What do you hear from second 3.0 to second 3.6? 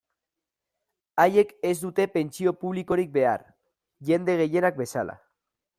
behar,